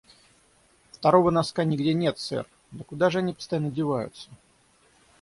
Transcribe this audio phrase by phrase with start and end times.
[0.93, 4.31] «Второго носка нигде нет, сэр».— «Да куда же они постоянно деваются?»